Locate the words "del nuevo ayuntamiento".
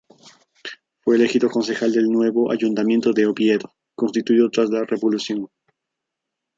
1.91-3.11